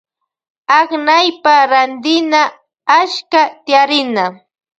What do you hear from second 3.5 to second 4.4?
tiyarina.